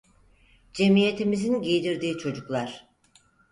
[0.73, 2.87] Cemiyetimizin giydirdiği çocuklar!